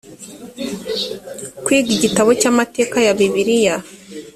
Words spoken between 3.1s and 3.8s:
bibiliya